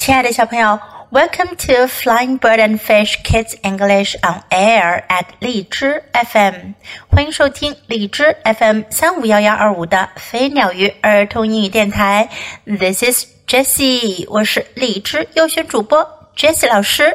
[0.00, 0.80] 亲爱的小朋友
[1.10, 6.72] ，Welcome to Flying Bird and Fish Kids English on Air at 荔枝 FM，
[7.10, 12.30] 欢迎收听荔枝 FM 三五幺幺二五的飞鸟鱼儿童英语电台。
[12.64, 17.14] This is Jessie，我是荔枝优选主播 Jessie 老师。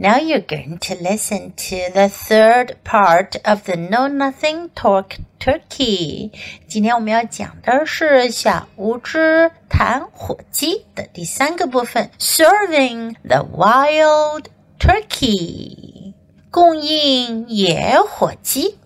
[0.00, 6.30] Now you're going to listen to the third part of the Know Nothing Talk Turkey。
[6.68, 14.44] 今天我们要讲的是小无知弹火鸡的第三个部分，Serving the Wild
[14.78, 16.14] Turkey，
[16.52, 18.78] 供应野火鸡。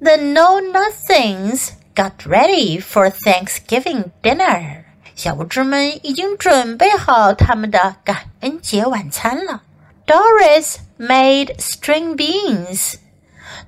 [0.00, 4.84] The Know Nothings got ready for Thanksgiving dinner。
[5.14, 9.62] 小无知们已经准备好他们的感恩节晚餐了。
[10.08, 12.96] Doris made string beans.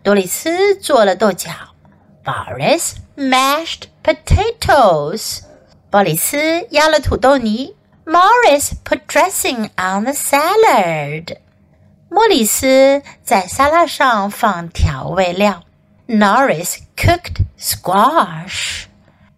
[0.03, 1.51] 多丽丝做了豆角。
[2.25, 5.41] Boris mashed potatoes.
[5.91, 7.75] 鲍里斯压了土豆泥。
[8.05, 11.39] Morris put dressing on the salad.
[12.09, 15.65] 莫里斯在沙拉上放调味料。
[16.07, 18.85] Norris cooked squash.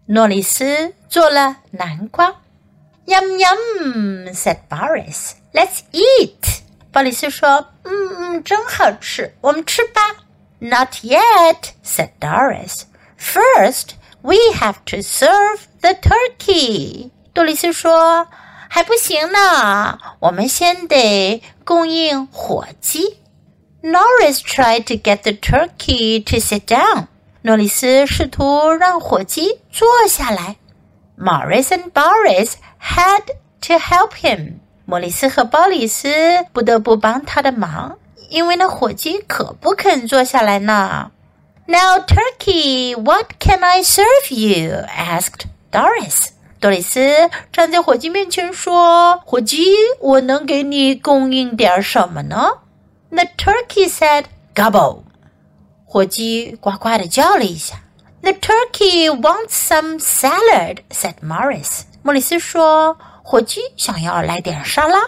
[0.06, 2.34] 诺里斯做了南瓜。
[3.06, 5.32] Yum yum, said Boris.
[5.54, 6.61] Let's eat.
[6.92, 10.00] 鲍里斯说：“嗯嗯，真好吃，我们吃吧。”
[10.60, 12.82] Not yet, said Doris.
[13.18, 13.90] First,
[14.22, 17.10] we have to serve the turkey.
[17.32, 18.26] 多丽丝说：“
[18.68, 23.18] 还不行呢，我们先得供应火鸡。”
[23.80, 27.06] Norris tried to get the turkey to sit down.
[27.42, 30.56] 诺里斯试图让火鸡坐下来。
[31.16, 33.22] Morris and Boris had
[33.60, 34.58] to help him.
[34.93, 36.07] 莫里斯和鲍里斯
[36.53, 37.97] 不得不帮他的忙，
[38.29, 41.09] 因为那火鸡可不肯坐下来呢。
[41.65, 44.85] Now, Turkey, what can I serve you?
[44.95, 46.27] asked Doris.
[46.59, 49.65] 多里斯站在火鸡面前说：“火鸡，
[49.99, 52.59] 我能给你供应点什么呢
[53.09, 54.99] ？”The turkey said, "Gobble."
[55.85, 57.77] 火鸡呱呱的叫了一下。
[58.21, 61.81] The turkey wants some salad," said Morris.
[62.03, 62.95] 莫里斯说。
[63.22, 64.98] 火鸡想要来点沙拉。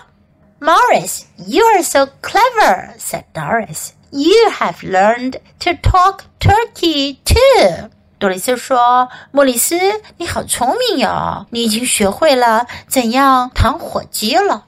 [0.60, 3.90] Morris, you are so clever," said Doris.
[4.10, 9.78] "You have learned to talk turkey too." 多丽丝说：“莫里斯，
[10.18, 14.66] 你好聪明哟，你已经学会了怎样弹火鸡了。”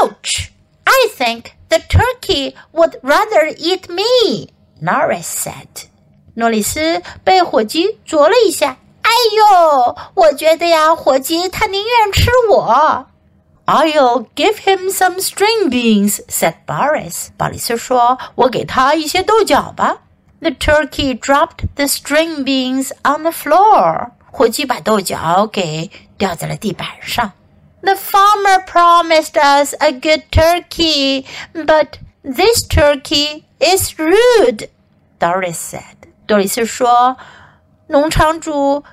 [0.00, 0.48] Ouch!
[0.84, 4.48] I think the turkey would rather eat me.
[4.80, 5.88] Norris said.
[6.34, 8.78] 诺里斯被火鸡啄了一下。
[9.02, 13.06] 哎呦，我觉得呀，火鸡它宁愿吃我。
[13.66, 17.28] I'll give him some string beans," said Boris.
[17.36, 19.98] 鲍里斯说：“我给他一些豆角吧。”
[20.40, 24.10] The turkey dropped the string beans on the floor.
[24.30, 27.32] 火鸡把豆角给掉在了地板上。
[27.82, 34.68] The farmer promised us a good turkey, but this turkey is rude.
[35.18, 36.08] Doris said.
[36.26, 37.16] 多丽丝说。
[37.93, 38.83] 农场主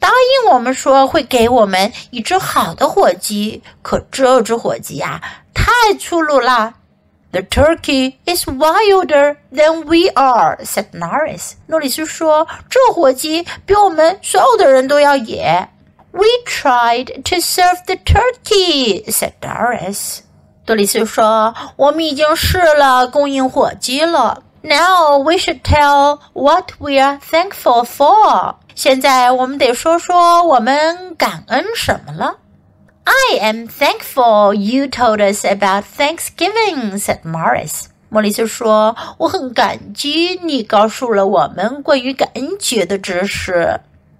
[0.00, 5.20] 答应我们说会给我们一只好的火鸡，可这只火鸡呀
[5.52, 6.72] 太粗鲁了。
[7.32, 11.52] The turkey is wilder than we are," said Norris.
[11.66, 15.68] 诺里斯说：“这火鸡比我们所有的人都要野。”
[16.12, 20.20] We tried to serve the turkey," said Doris.
[20.64, 28.55] 多里斯说：“我们已经试了供应火鸡了。” Now we should tell what we are thankful for.
[28.75, 32.37] 现在我们得说说我们感恩什么了。
[33.03, 37.85] I am thankful you told us about Thanksgiving," said Morris.
[38.09, 43.79] 莫里斯说：“我很感激你告诉了我们关于感恩节的知识。”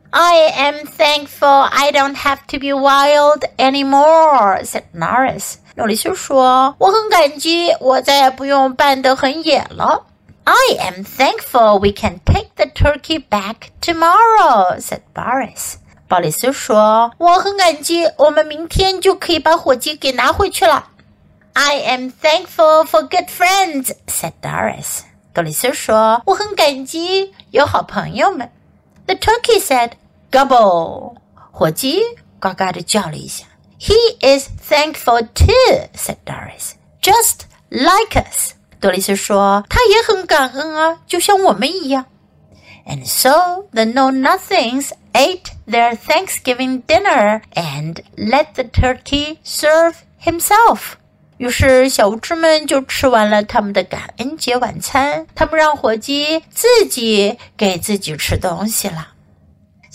[0.10, 5.56] I am thankful I don't have to be wild anymore," said Norris.
[5.76, 10.04] 诺里斯说：“我很感激，我再也不用扮得很野了。”
[10.46, 15.76] I am thankful we can take the turkey back tomorrow," said Boris.
[16.08, 20.90] 鲍里斯说：“我很感激，我们明天就可以把火鸡给拿回去了。”
[21.54, 25.02] I am thankful for good friends," said Doris.
[25.34, 28.52] 多丽丝说：“我很感激有好朋友们。”
[29.08, 29.92] The turkey said,
[30.32, 31.16] "Gobble."
[31.52, 32.02] 火鸡
[32.40, 33.46] 呱呱的叫了一下。
[33.80, 36.74] He is thankful too," said Doris.
[37.02, 38.54] "Just like us."
[38.87, 42.07] 多丽丝说：“他也很感恩啊，就像我们一样。”
[42.87, 50.93] And so the no nothings ate their Thanksgiving dinner and let the turkey serve himself.
[51.39, 59.15] 于是小无知们就吃完了他们的感恩节晚餐，他们让火鸡自己给自己吃东西了。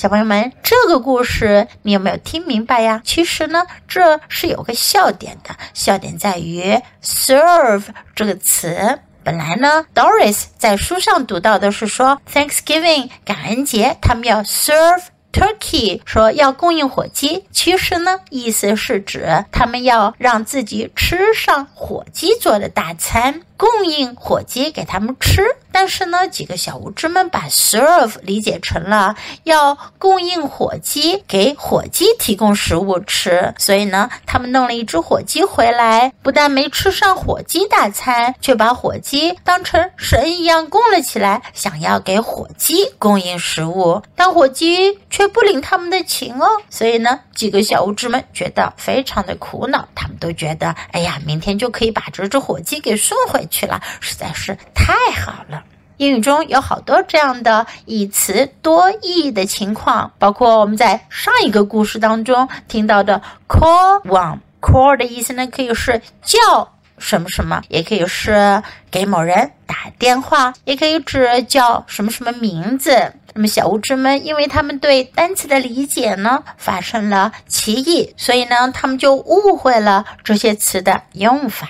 [0.02, 3.04] 小朋友们，这个故事你有没有听明白呀？
[3.06, 7.84] 其实呢，这是有个笑点的，笑点在于 “serve”
[8.16, 8.98] 这个词。
[9.24, 15.04] 本来呢，Doris 在书上读到的是说 Thanksgiving 感恩节，他们要 serve。
[15.32, 25.44] Turkey 说要供应火鸡，其实呢，意思是指他们要让自己吃上火鸡做的大餐，供应火鸡给他们吃。
[25.74, 46.48] 但是呢，几个小无知们把 serve 理解成了要供应火鸡给火鸡提供食物吃，所以呢，他们弄了一只火鸡回来，不但没吃上火鸡大餐，却把火鸡当成神一样供了起来，想要给火鸡供应食物，但火鸡却不领他们的情哦。
[46.70, 55.64] 所以呢，几个小无知们觉得非常的苦恼，他们都觉得，哎呀，明天就可以把这只火鸡给送回去了，实在是太好了。
[55.98, 64.40] 英语中有好多这样的以词多义的情况，包括我们在上一个故事当中听到的 call one。
[64.60, 73.14] call 的意思呢，可以是叫什么什么，也可以是给某人打电话，也可以指叫什么什么名字。
[73.34, 81.70] 那么小无知们，因为他们对单词的理解呢发生了歧义，所以呢，他们就误会了这些词的用法。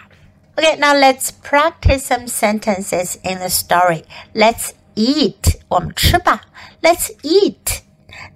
[0.56, 4.04] OK，now let's practice some sentences in the story.
[4.34, 5.60] Let's eat.
[5.70, 6.42] 我们吃吧。
[6.82, 7.82] Let's eat.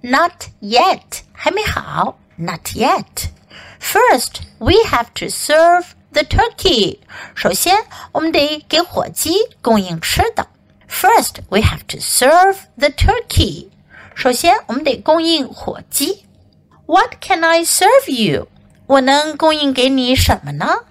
[0.00, 1.00] Not yet.
[1.32, 2.18] 还没好。
[2.36, 3.28] Not yet.
[3.80, 7.00] First, we have to serve the turkey.
[7.34, 7.76] 首先，
[8.12, 10.46] 我们得给火鸡供应吃的。
[10.87, 13.69] First, we have to serve the turkey.
[14.13, 16.25] 首先，我们得供应火鸡。
[16.85, 18.47] What can I serve you?
[18.87, 20.85] 我能供应给你什么呢？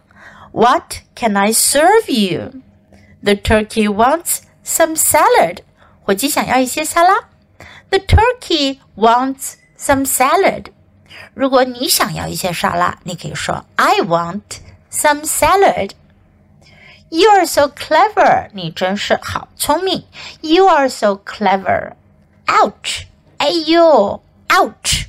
[0.53, 2.63] what can I serve you?
[3.23, 5.59] The turkey wants some salad.
[6.03, 7.29] 火鸡想要一些沙拉。
[7.91, 10.67] The turkey wants some salad.
[11.35, 14.61] 如果你想要一些沙拉，你可以说 I want
[14.91, 15.91] some salad.
[17.09, 18.51] You are so clever.
[18.53, 20.05] 你真是好聪明。
[20.43, 21.93] You are so clever.
[22.47, 23.05] Ouch.
[23.39, 25.07] 哎呦，ouch.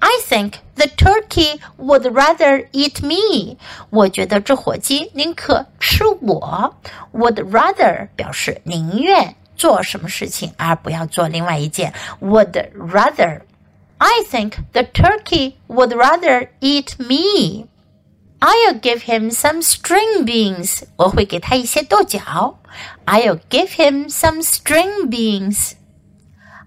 [0.00, 3.56] I think the turkey would rather eat me.
[3.88, 6.74] 我觉得这火鸡宁可吃我。
[7.14, 11.94] Would rather 表示宁愿做什么事情，而不要做另外一件。
[12.20, 13.40] Would rather.
[13.96, 17.68] I think the turkey would rather eat me.
[18.40, 20.82] I'll give him some string beans.
[20.96, 22.58] 我会给他一些豆角。
[23.06, 25.72] I'll give him some string beans.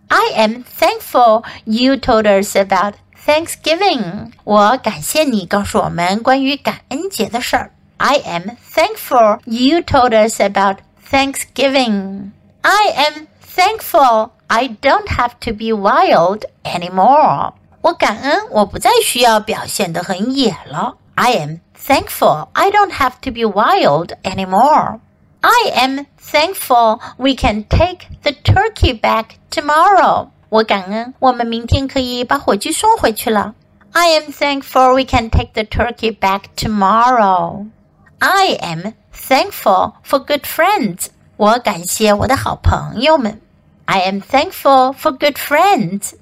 [0.08, 2.94] I am thankful you told us about
[3.26, 7.72] Thanksgiving，我感谢你告诉我们关于感恩节的事儿。
[7.98, 10.78] I am thankful you told us about
[11.12, 12.32] Thanksgiving.
[12.62, 17.54] I am thankful I don't have to be wild anymore.
[17.82, 20.96] 我感恩我不再需要表现得很野了。
[21.22, 25.00] I am thankful I don't have to be wild anymore.
[25.44, 30.30] I am thankful we can take the turkey back tomorrow.
[30.50, 33.56] 我感恩我们明天可以把火鸡送回去了。
[33.94, 37.66] I am thankful we can take the turkey back tomorrow.
[38.20, 41.08] I am thankful for good friends.
[41.38, 43.42] 我感谢我的好朋友们。
[43.86, 46.14] I am thankful for good friends.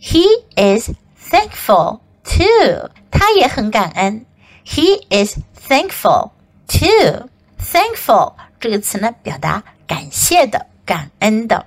[0.00, 0.26] He
[0.56, 0.90] is
[1.30, 2.90] thankful too.
[3.10, 4.26] 他也很感恩。
[4.64, 6.30] He is thankful
[6.66, 7.28] too.
[7.58, 11.66] Thankful 这个词呢，表达感谢的、感恩的。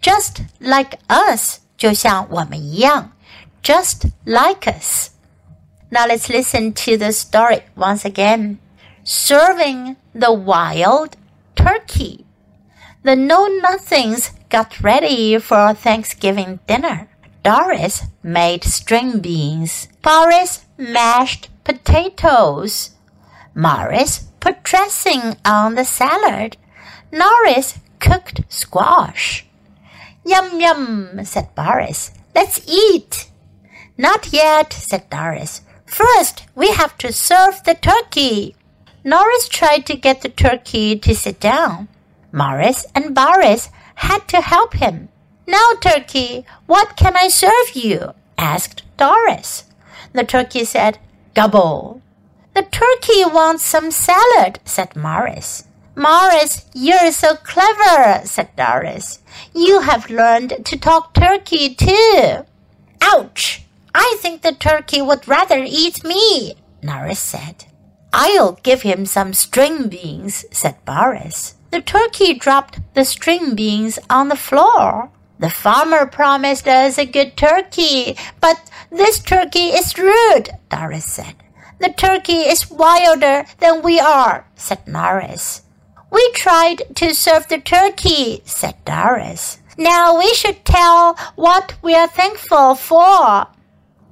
[0.00, 3.12] just like us，就像我们一样，
[3.62, 5.10] just like us.
[5.90, 8.58] Now let's listen to the story once again.
[9.04, 11.10] Serving the wild
[11.54, 12.24] turkey.
[13.02, 17.06] The know nothings got ready for Thanksgiving dinner.
[17.43, 19.87] Doris made string beans.
[20.01, 22.91] Boris mashed potatoes.
[23.55, 26.57] Morris put dressing on the salad.
[27.11, 29.45] Norris cooked squash.
[30.25, 32.11] Yum, yum, said Boris.
[32.35, 33.29] Let's eat.
[33.97, 35.61] Not yet, said Doris.
[35.85, 38.55] First, we have to serve the turkey.
[39.03, 41.87] Norris tried to get the turkey to sit down.
[42.31, 45.09] Morris and Boris had to help him.
[45.49, 48.13] Now, turkey, what can I serve you?
[48.37, 49.63] asked Doris.
[50.13, 50.99] The turkey said,
[51.33, 52.03] Gobble.
[52.53, 55.63] The turkey wants some salad, said Morris.
[55.95, 59.21] Morris, you're so clever, said Doris.
[59.55, 62.45] You have learned to talk turkey too.
[63.01, 63.63] Ouch!
[63.95, 66.53] I think the turkey would rather eat me,
[66.83, 67.65] Norris said.
[68.13, 71.55] I'll give him some string beans, said Boris.
[71.71, 75.09] The turkey dropped the string beans on the floor.
[75.39, 81.35] The farmer promised us a good turkey, but this turkey is rude, Doris said.
[81.79, 85.61] The turkey is wilder than we are, said Norris.
[86.11, 89.59] We tried to serve the turkey, said Doris.
[89.77, 93.47] Now we should tell what we are thankful for.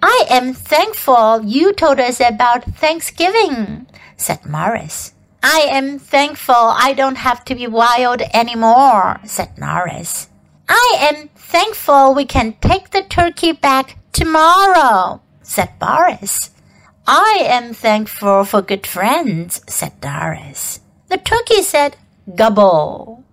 [0.01, 5.13] I am thankful you told us about Thanksgiving, said Morris.
[5.43, 10.29] I am thankful I don't have to be wild anymore, said Norris.
[10.69, 16.51] I am thankful we can take the turkey back tomorrow, said Boris.
[17.07, 20.81] I am thankful for good friends, said Doris.
[21.07, 21.95] The turkey said,
[22.35, 23.23] Gobble.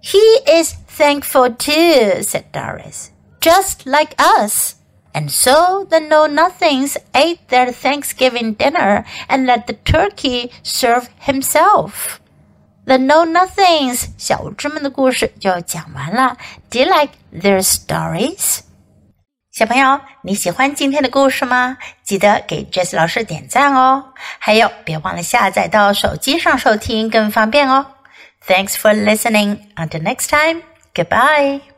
[0.00, 3.12] He is thankful too, said Doris.
[3.40, 4.76] Just like us.
[5.14, 12.20] And so the Know Nothings ate their Thanksgiving dinner and let the turkey serve himself.
[12.86, 16.36] The Know Nothings 小猪们的故事就讲完了。
[16.70, 18.60] Do you like their stories?
[19.52, 21.78] 小朋友，你喜欢今天的故事吗？
[22.02, 24.12] 记得给 Jess 老师点赞哦！
[24.38, 27.86] 还有，别忘了下载到手机上收听，更方便哦。
[28.46, 29.58] Thanks for listening.
[29.76, 30.62] Until next time.
[30.92, 31.73] Goodbye.